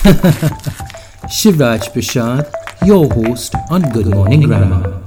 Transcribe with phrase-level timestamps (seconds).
[1.30, 2.50] Shivraj Parshad,
[2.84, 5.00] your host on Good Morning Grammar.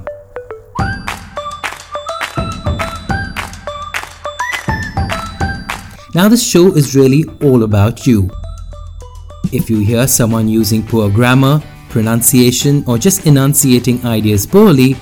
[6.14, 8.30] Now, this show is really all about you.
[9.52, 14.96] If you hear someone using poor grammar, pronunciation, or just enunciating ideas poorly,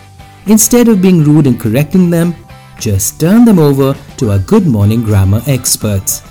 [0.47, 2.35] instead of being rude and correcting them,
[2.79, 6.23] just turn them over to our Good Morning Grammar experts.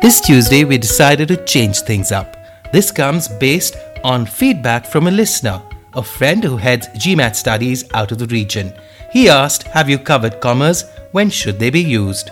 [0.00, 2.36] This Tuesday, we decided to change things up.
[2.72, 5.60] This comes based on feedback from a listener,
[5.94, 8.72] a friend who heads GMAT studies out of the region.
[9.10, 10.84] He asked, Have you covered commas?
[11.12, 12.30] When should they be used?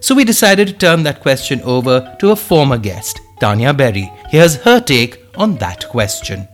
[0.00, 4.10] So we decided to turn that question over to a former guest, Tania Bery.
[4.28, 6.48] Here's her take on that question.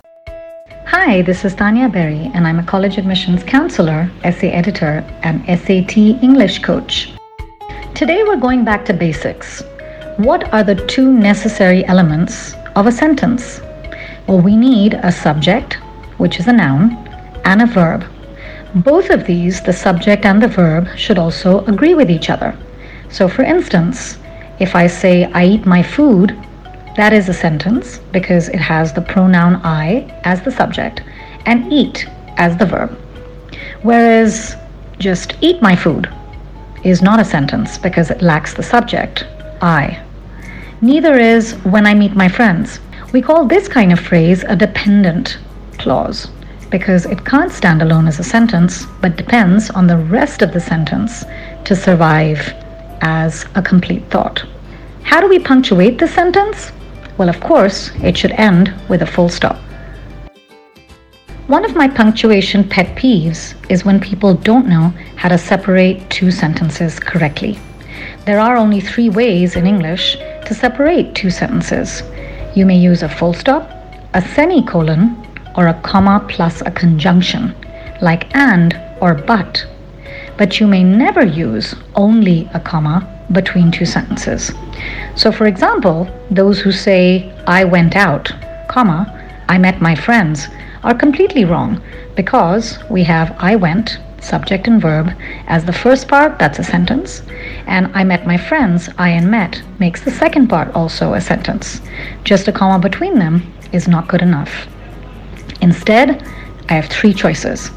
[0.91, 5.99] Hi, this is Tania Bery, and I'm a college admissions counselor, essay editor, and SAT
[5.99, 7.13] English coach.
[7.95, 9.63] Today we're going back to basics.
[10.17, 13.61] What are the two necessary elements of a sentence?
[14.27, 15.75] Well, we need a subject,
[16.17, 16.97] which is a noun,
[17.45, 18.07] and a verb.
[18.77, 22.57] Both of these, the subject and the verb, should also agree with each other.
[23.11, 24.17] So, for instance,
[24.59, 26.35] if I say, I eat my food,
[26.99, 31.01] that is a sentence because it has the pronoun I as the subject
[31.47, 32.91] and eat as the verb.
[33.83, 34.57] Whereas
[34.99, 36.13] just eat my food
[36.83, 39.25] is not a sentence because it lacks the subject,
[39.63, 40.03] I.
[40.81, 42.81] Neither is when I meet my friends.
[43.13, 45.39] We call this kind of phrase a dependent
[45.79, 46.27] clause
[46.69, 50.61] because it can't stand alone as a sentence but depends on the rest of the
[50.61, 51.25] sentence
[51.65, 52.41] to survive
[53.03, 54.45] as a complete thought.
[55.05, 56.73] How do we punctuate the sentence?
[57.19, 59.59] Well, of course, it should end with a full stop.
[61.49, 66.31] One of my punctuation pet peeves is when people don't know how to separate two
[66.31, 67.59] sentences correctly.
[68.25, 72.03] There are only three ways in English to separate two sentences.
[72.55, 73.69] You may use a full stop,
[74.15, 75.17] a semicolon,
[75.57, 77.55] or a comma plus a conjunction,
[78.01, 79.67] like and or but.
[80.39, 84.53] But you may never use only a comma between two sentences.
[85.17, 88.33] So, for example, those who say, I went out,
[88.69, 89.01] comma,
[89.49, 90.47] I met my friends,
[90.85, 91.83] are completely wrong
[92.15, 95.11] because we have I went, subject and verb,
[95.47, 97.23] as the first part, that's a sentence,
[97.67, 101.81] and I met my friends, I and met, makes the second part also a sentence.
[102.25, 104.67] Just a comma between them is not good enough.
[105.61, 106.23] Instead,
[106.69, 107.71] I have three choices.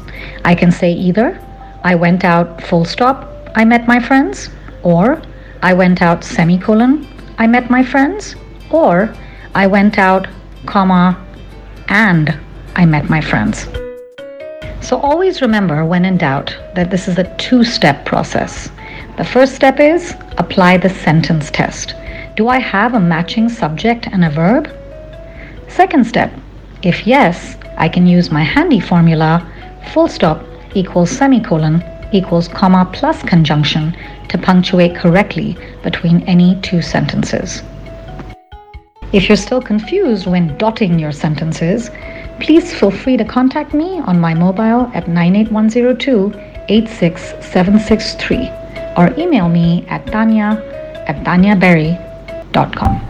[0.44, 1.40] I can say either
[1.84, 4.50] I went out full stop, I met my friends,
[4.82, 5.20] or
[5.62, 7.06] I went out semicolon,
[7.38, 8.36] I met my friends,
[8.70, 9.12] or
[9.54, 10.28] I went out
[10.64, 11.18] comma
[11.88, 12.38] and
[12.76, 13.66] I met my friends.
[14.80, 18.70] So always remember when in doubt that this is a two step process.
[19.16, 21.94] The first step is apply the sentence test.
[22.36, 24.68] Do I have a matching subject and a verb?
[25.68, 26.32] Second step,
[26.82, 29.46] if yes, I can use my handy formula
[29.92, 30.44] full stop
[30.74, 33.96] equals semicolon equals comma plus conjunction
[34.28, 37.62] to punctuate correctly between any two sentences.
[39.12, 41.90] If you're still confused when dotting your sentences,
[42.40, 46.32] please feel free to contact me on my mobile at 98102
[46.68, 48.50] 86763
[48.96, 50.62] or email me at tanya
[51.06, 53.08] at tanyaberry.com.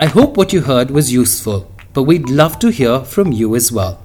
[0.00, 3.70] I hope what you heard was useful but we'd love to hear from you as
[3.70, 4.03] well.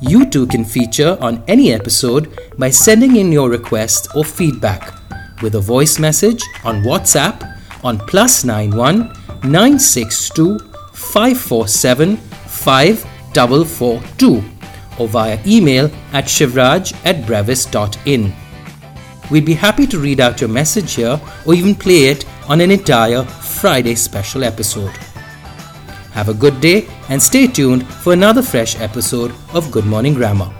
[0.00, 4.94] You too can feature on any episode by sending in your request or feedback
[5.42, 7.42] with a voice message on WhatsApp
[7.82, 10.60] on plus 91 962
[10.92, 14.44] 547 5442
[15.00, 18.32] or via email at shivraj at brevis.in.
[19.32, 22.70] We'd be happy to read out your message here or even play it on an
[22.70, 24.96] entire Friday special episode.
[26.12, 30.50] Have a good day and stay tuned for another fresh episode of Good Morning Grammar.